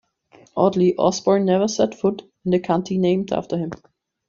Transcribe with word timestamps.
Oddly, 0.57 0.95
Osborne 0.97 1.45
never 1.45 1.67
set 1.67 1.93
foot 1.93 2.23
in 2.43 2.49
the 2.49 2.59
county 2.59 2.97
named 2.97 3.31
after 3.31 3.55
him. 3.55 3.69